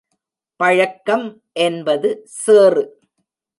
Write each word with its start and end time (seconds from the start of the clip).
பழக்கம் 0.59 1.27
என்பது 1.59 2.09
சேறு. 2.39 2.83